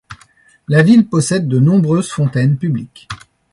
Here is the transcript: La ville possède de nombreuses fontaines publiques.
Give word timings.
La 0.67 0.81
ville 0.81 1.05
possède 1.07 1.47
de 1.47 1.59
nombreuses 1.59 2.09
fontaines 2.09 2.57
publiques. 2.57 3.07